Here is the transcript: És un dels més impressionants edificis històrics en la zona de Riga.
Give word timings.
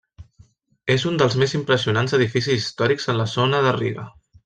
És 0.93 1.05
un 1.09 1.19
dels 1.23 1.37
més 1.43 1.53
impressionants 1.59 2.17
edificis 2.19 2.57
històrics 2.65 3.07
en 3.15 3.21
la 3.25 3.33
zona 3.39 3.65
de 3.69 3.79
Riga. 3.81 4.13